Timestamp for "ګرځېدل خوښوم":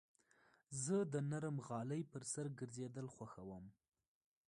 2.59-3.65